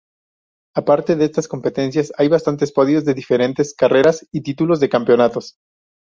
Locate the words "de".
1.15-1.25, 3.05-3.13, 4.79-4.89